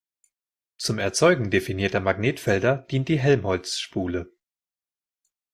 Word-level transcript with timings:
Zum 0.79 0.97
Erzeugen 0.97 1.51
definierter 1.51 1.99
Magnetfelder 1.99 2.87
dient 2.89 3.07
die 3.07 3.19
Helmholtz-Spule. 3.19 4.31